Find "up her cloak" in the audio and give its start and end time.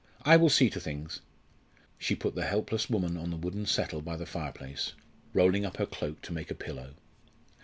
5.63-6.23